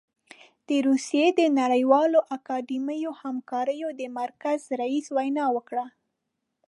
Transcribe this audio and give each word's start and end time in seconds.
د 0.67 0.69
روسيې 0.87 1.25
د 1.39 1.41
نړیوالو 1.59 2.19
اکاډمیکو 2.35 3.11
همکاریو 3.23 3.89
د 3.99 4.01
مرکز 4.19 4.59
رییس 4.79 5.05
وینا 5.17 5.45
وکړه. 5.55 5.85